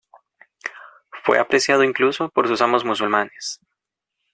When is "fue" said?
1.23-1.37